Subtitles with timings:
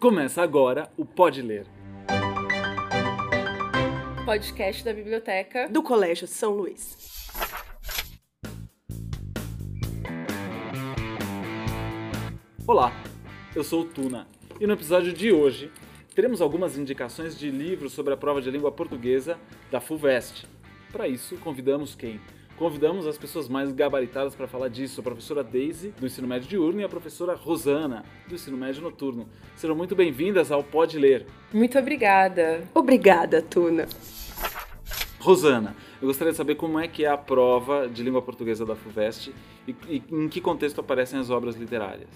[0.00, 1.66] Começa agora o Pode Ler.
[4.24, 6.96] Podcast da Biblioteca do Colégio São Luís.
[12.66, 12.90] Olá,
[13.54, 14.26] eu sou o Tuna
[14.58, 15.70] e no episódio de hoje
[16.14, 19.38] teremos algumas indicações de livros sobre a prova de língua portuguesa
[19.70, 20.46] da FUVEST.
[20.90, 22.18] Para isso, convidamos quem?
[22.60, 26.78] Convidamos as pessoas mais gabaritadas para falar disso, a professora Daisy, do ensino médio diurno,
[26.82, 29.26] e a professora Rosana, do ensino médio noturno.
[29.56, 31.24] Sejam muito bem-vindas ao Pode Ler.
[31.54, 32.62] Muito obrigada.
[32.74, 33.88] Obrigada, Tuna.
[35.20, 38.76] Rosana, eu gostaria de saber como é que é a prova de língua portuguesa da
[38.76, 39.32] FUVEST
[39.66, 42.10] e, e em que contexto aparecem as obras literárias.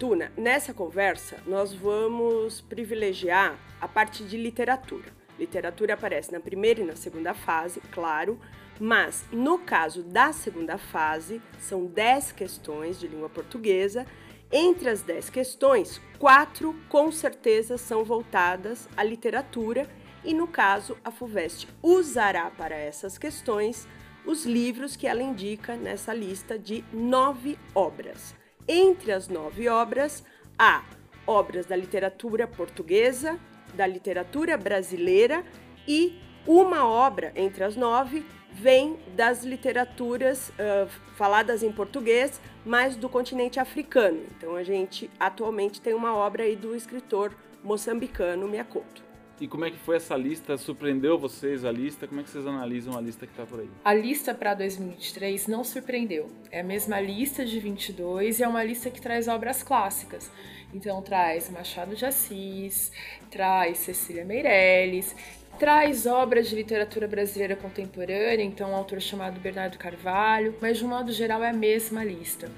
[0.00, 5.12] Tuna, nessa conversa nós vamos privilegiar a parte de literatura.
[5.38, 8.36] Literatura aparece na primeira e na segunda fase, claro,
[8.80, 14.06] mas no caso da segunda fase, são 10 questões de língua portuguesa.
[14.52, 19.88] Entre as 10 questões, quatro com certeza são voltadas à literatura,
[20.24, 23.86] e no caso, a FUVEST usará para essas questões
[24.24, 28.34] os livros que ela indica nessa lista de nove obras.
[28.66, 30.24] Entre as nove obras,
[30.58, 30.82] há
[31.26, 33.38] obras da literatura portuguesa,
[33.74, 35.44] da literatura brasileira
[35.86, 43.08] e uma obra entre as nove vem das literaturas uh, faladas em português, mas do
[43.08, 44.22] continente africano.
[44.36, 49.02] Então a gente atualmente tem uma obra aí do escritor moçambicano Miyakoto.
[49.40, 50.56] E como é que foi essa lista?
[50.56, 52.06] Surpreendeu vocês a lista?
[52.06, 53.68] Como é que vocês analisam a lista que está por aí?
[53.84, 56.30] A lista para 2023 não surpreendeu.
[56.52, 60.30] É a mesma lista de 22 e é uma lista que traz obras clássicas.
[60.72, 62.92] Então traz Machado de Assis,
[63.28, 65.14] traz Cecília Meirelles,
[65.58, 70.88] traz obras de literatura brasileira contemporânea, então um autor chamado Bernardo Carvalho, mas de um
[70.88, 72.50] modo geral é a mesma lista.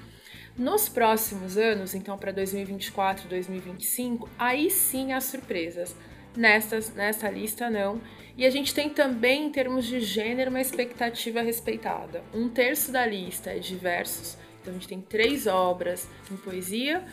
[0.57, 5.95] Nos próximos anos, então para 2024, 2025, aí sim há surpresas.
[6.35, 7.99] Nesta, nessa lista, não.
[8.37, 12.23] E a gente tem também, em termos de gênero, uma expectativa respeitada.
[12.33, 17.03] Um terço da lista é de versos, então a gente tem três obras em poesia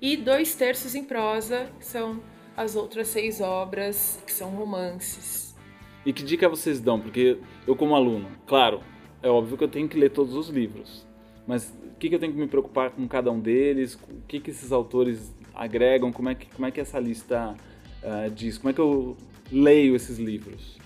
[0.00, 2.20] e dois terços em prosa, que são
[2.56, 5.54] as outras seis obras, que são romances.
[6.04, 7.00] E que dica vocês dão?
[7.00, 8.80] Porque eu, como aluno, claro,
[9.22, 11.06] é óbvio que eu tenho que ler todos os livros,
[11.46, 13.94] mas o que, que eu tenho que me preocupar com cada um deles?
[13.94, 16.12] O que, que esses autores agregam?
[16.12, 17.54] Como é que, como é que essa lista
[18.02, 18.58] uh, diz?
[18.58, 19.16] Como é que eu
[19.50, 20.76] leio esses livros?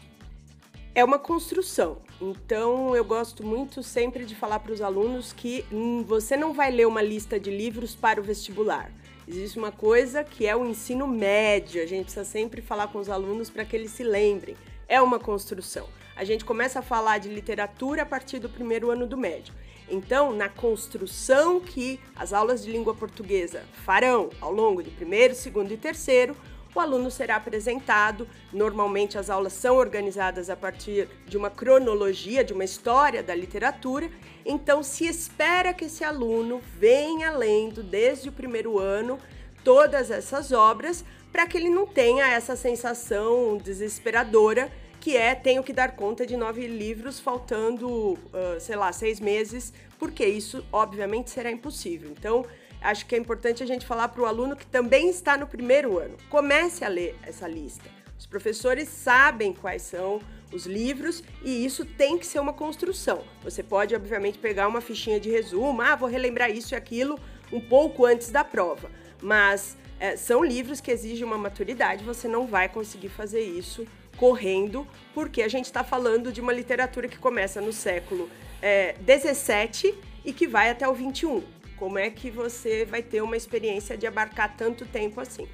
[0.95, 1.99] É uma construção.
[2.21, 6.71] Então, eu gosto muito sempre de falar para os alunos que hum, você não vai
[6.71, 8.93] ler uma lista de livros para o vestibular.
[9.33, 11.81] Existe uma coisa que é o ensino médio.
[11.81, 14.57] A gente precisa sempre falar com os alunos para que eles se lembrem.
[14.89, 15.87] É uma construção.
[16.17, 19.55] A gente começa a falar de literatura a partir do primeiro ano do médio.
[19.89, 25.71] Então, na construção que as aulas de língua portuguesa farão ao longo de primeiro, segundo
[25.73, 26.37] e terceiro,
[26.75, 28.29] o aluno será apresentado.
[28.53, 34.11] Normalmente, as aulas são organizadas a partir de uma cronologia, de uma história da literatura.
[34.45, 39.19] Então, se espera que esse aluno venha lendo desde o primeiro ano
[39.65, 44.71] todas essas obras, para que ele não tenha essa sensação desesperadora
[45.01, 49.73] que é tenho que dar conta de nove livros faltando, uh, sei lá, seis meses,
[49.99, 52.11] porque isso obviamente será impossível.
[52.11, 52.45] Então,
[52.81, 55.99] acho que é importante a gente falar para o aluno que também está no primeiro
[55.99, 56.17] ano.
[56.29, 57.89] Comece a ler essa lista.
[58.19, 60.21] Os professores sabem quais são
[60.53, 63.23] os livros e isso tem que ser uma construção.
[63.43, 67.19] Você pode, obviamente, pegar uma fichinha de resumo, ah, vou relembrar isso e aquilo
[67.53, 68.91] um pouco antes da prova,
[69.21, 73.87] mas é, são livros que exigem uma maturidade, você não vai conseguir fazer isso
[74.17, 78.29] correndo, porque a gente está falando de uma literatura que começa no século
[78.61, 81.43] é, 17 e que vai até o 21.
[81.81, 85.49] Como é que você vai ter uma experiência de abarcar tanto tempo assim?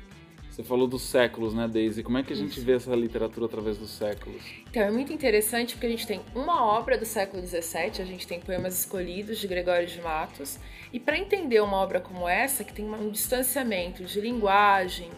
[0.51, 2.03] Você falou dos séculos, né, Daisy?
[2.03, 4.43] Como é que a gente vê essa literatura através dos séculos?
[4.69, 8.27] Então, é muito interessante porque a gente tem uma obra do século XVII, a gente
[8.27, 10.59] tem poemas escolhidos de Gregório de Matos,
[10.93, 15.13] e para entender uma obra como essa, que tem um distanciamento de linguagem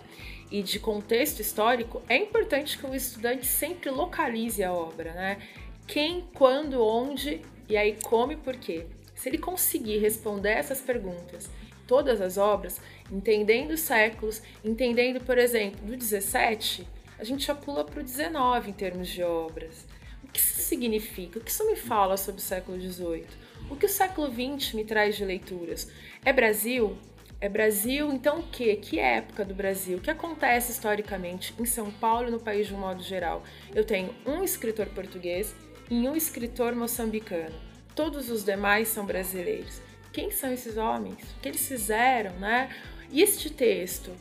[0.50, 5.38] e de contexto histórico, é importante que o estudante sempre localize a obra, né?
[5.86, 8.84] Quem, quando, onde e aí como e por quê.
[9.18, 11.50] Se ele conseguir responder essas perguntas,
[11.88, 12.80] todas as obras,
[13.10, 16.86] entendendo os séculos, entendendo, por exemplo, do 17,
[17.18, 19.84] a gente já pula para o 19 em termos de obras.
[20.22, 21.40] O que isso significa?
[21.40, 23.26] O que isso me fala sobre o século XVIII?
[23.68, 25.90] O que o século XX me traz de leituras?
[26.24, 26.96] É Brasil?
[27.40, 28.76] É Brasil, então o quê?
[28.76, 29.98] Que época do Brasil?
[29.98, 33.42] O que acontece historicamente em São Paulo e no país de um modo geral?
[33.74, 35.56] Eu tenho um escritor português
[35.90, 37.66] e um escritor moçambicano
[37.98, 39.82] todos os demais são brasileiros.
[40.12, 41.16] Quem são esses homens?
[41.16, 42.70] O que eles fizeram, né?
[43.12, 44.12] Este texto?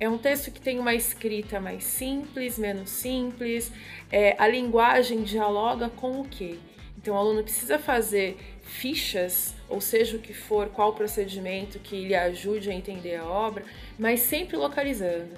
[0.00, 3.70] É um texto que tem uma escrita mais simples, menos simples,
[4.10, 6.56] é, a linguagem dialoga com o quê?
[6.96, 12.14] Então o aluno precisa fazer fichas, ou seja o que for, qual procedimento que lhe
[12.14, 13.66] ajude a entender a obra,
[13.98, 15.34] mas sempre localizando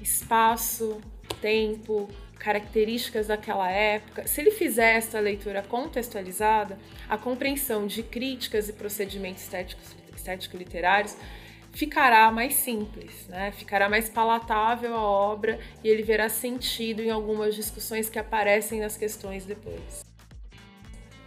[0.00, 1.00] espaço,
[1.40, 2.08] tempo,
[2.42, 4.26] características daquela época.
[4.26, 6.76] Se ele fizer essa leitura contextualizada,
[7.08, 11.16] a compreensão de críticas e procedimentos estéticos, estético-literários
[11.70, 13.52] ficará mais simples, né?
[13.52, 18.96] ficará mais palatável a obra e ele verá sentido em algumas discussões que aparecem nas
[18.96, 20.04] questões depois.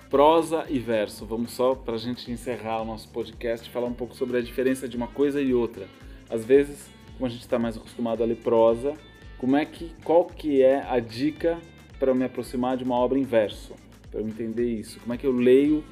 [0.10, 1.26] Prosa e verso.
[1.26, 4.88] Vamos só para a gente encerrar o nosso podcast falar um pouco sobre a diferença
[4.88, 5.88] de uma coisa e outra.
[6.30, 8.94] Às vezes, como a gente está mais acostumado a ler prosa,
[9.38, 11.60] como é que, qual que é a dica
[12.00, 13.76] para me aproximar de uma obra em verso?
[14.10, 15.84] Para eu entender isso, como é que eu leio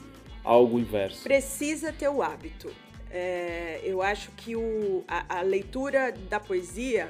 [0.44, 1.24] algo em verso?
[1.24, 2.72] Precisa ter o hábito.
[3.12, 7.10] É, eu acho que o, a, a leitura da poesia,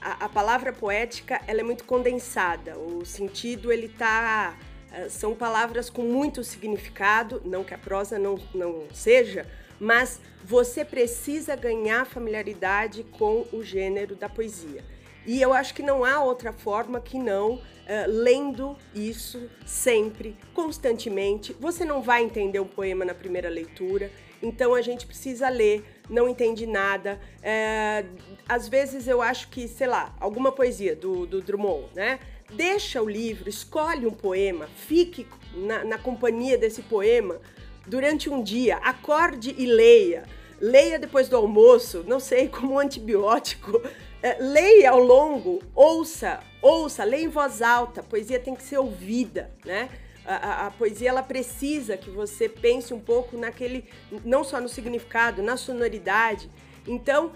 [0.00, 2.76] a, a, palavra poética, ela é muito condensada.
[2.76, 4.56] O sentido, ele tá
[4.92, 9.46] é, são palavras com muito significado, não que a prosa não, não seja,
[9.78, 14.84] mas você precisa ganhar familiaridade com o gênero da poesia.
[15.26, 17.60] E eu acho que não há outra forma que não uh,
[18.06, 21.54] lendo isso sempre, constantemente.
[21.58, 24.10] Você não vai entender um poema na primeira leitura.
[24.42, 27.18] Então a gente precisa ler, não entende nada.
[27.42, 28.04] É,
[28.48, 32.20] às vezes eu acho que, sei lá, alguma poesia do, do Drummond, né?
[32.52, 37.40] Deixa o livro, escolhe um poema, fique na, na companhia desse poema
[37.86, 40.24] durante um dia, acorde e leia.
[40.60, 43.82] Leia depois do almoço, não sei, como um antibiótico.
[44.26, 48.00] É, leia ao longo, ouça, ouça, leia em voz alta.
[48.00, 49.88] A poesia tem que ser ouvida, né?
[50.26, 53.84] a, a, poesia ela precisa que você pense um pouco naquele,
[54.24, 56.50] não só no significado, na sonoridade.
[56.88, 57.30] Então,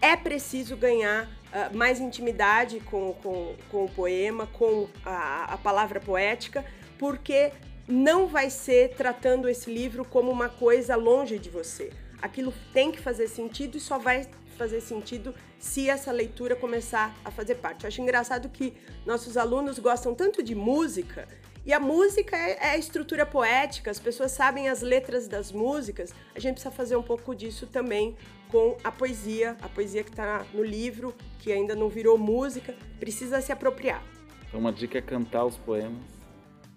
[0.00, 5.98] é preciso ganhar uh, mais intimidade com, com, com o poema, com a, a palavra
[5.98, 6.64] poética,
[6.96, 7.50] porque
[7.88, 11.90] não vai ser tratando esse livro como uma coisa longe de você.
[12.22, 17.30] Aquilo tem que fazer sentido e só vai fazer sentido se essa leitura começar a
[17.30, 17.84] fazer parte.
[17.84, 18.74] Eu acho engraçado que
[19.04, 21.26] nossos alunos gostam tanto de música
[21.66, 26.14] e a música é, é, a estrutura poética, as pessoas sabem as letras das músicas.
[26.32, 28.16] A gente precisa fazer um pouco disso também
[28.52, 33.40] com a poesia, a poesia que está no livro, que ainda não virou música, precisa
[33.40, 34.00] se apropriar.
[34.46, 36.04] Então, uma dica é cantar os poemas.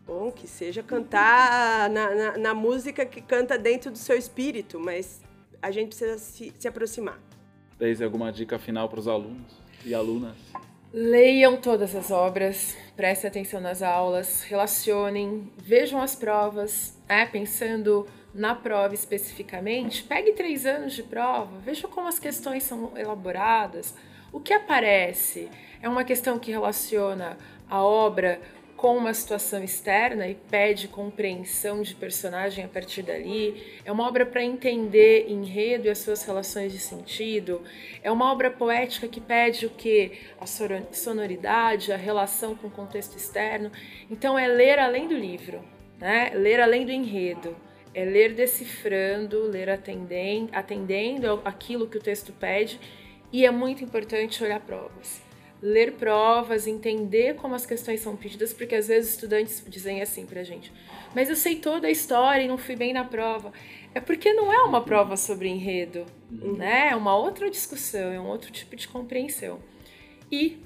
[0.08, 5.22] Bom, que seja cantar na, na, na música que canta dentro do seu espírito, mas
[5.62, 7.20] a gente precisa se, se aproximar.
[7.80, 9.54] Daisy, alguma dica final para os alunos
[9.86, 10.36] e alunas?
[10.92, 18.54] Leiam todas as obras, prestem atenção nas aulas, relacionem, vejam as provas, é, pensando na
[18.54, 23.96] prova especificamente, pegue três anos de prova, veja como as questões são elaboradas,
[24.32, 25.50] o que aparece.
[25.82, 27.38] É uma questão que relaciona
[27.70, 28.42] a obra
[28.80, 33.62] com uma situação externa e pede compreensão de personagem a partir dali.
[33.84, 37.62] É uma obra para entender enredo e as suas relações de sentido.
[38.02, 40.14] É uma obra poética que pede o que?
[40.40, 43.70] A sonoridade, a relação com o contexto externo.
[44.10, 45.62] Então é ler além do livro,
[46.00, 46.32] né?
[46.34, 47.58] Ler além do enredo.
[47.94, 52.80] É ler decifrando, ler atendendo, atendendo aquilo que o texto pede.
[53.30, 55.28] E é muito importante olhar provas
[55.62, 60.44] ler provas, entender como as questões são pedidas, porque às vezes estudantes dizem assim pra
[60.44, 60.72] gente:
[61.16, 63.52] "Mas eu sei toda a história e não fui bem na prova".
[63.94, 66.56] É porque não é uma prova sobre enredo, uhum.
[66.56, 66.90] né?
[66.92, 69.60] É uma outra discussão, é um outro tipo de compreensão.
[70.32, 70.60] E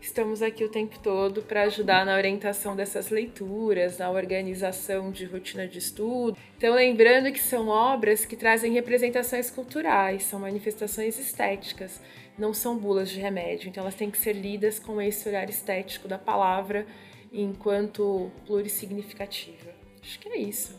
[0.00, 5.66] estamos aqui o tempo todo para ajudar na orientação dessas leituras, na organização de rotina
[5.66, 6.36] de estudo.
[6.56, 12.00] Então, lembrando que são obras que trazem representações culturais, são manifestações estéticas
[12.40, 16.08] não são bulas de remédio, então elas têm que ser lidas com esse olhar estético
[16.08, 16.86] da palavra
[17.30, 19.70] enquanto plurissignificativa.
[20.00, 20.74] Acho que é isso.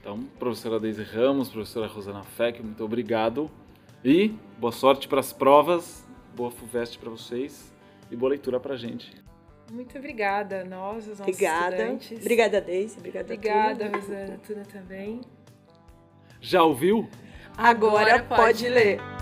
[0.00, 3.50] Então, professora Deise Ramos, professora Rosana Feck, muito obrigado.
[4.02, 4.28] E
[4.58, 7.77] boa sorte para as provas, boa FUVEST para vocês
[8.10, 9.12] e boa leitura para a gente.
[9.70, 11.76] Muito obrigada, nós, os nossos obrigada.
[11.76, 12.20] estudantes.
[12.20, 12.98] Obrigada, Deise.
[12.98, 13.98] Obrigada, Obrigada, Tuna.
[13.98, 15.20] Rosana, Tuna também.
[16.40, 17.08] Já ouviu?
[17.56, 18.98] Agora, Agora pode, pode ler.
[18.98, 19.17] ler.